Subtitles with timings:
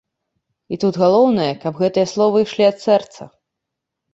[0.75, 3.21] І тут галоўнае, каб гэтыя словы ішлі ад сэрца.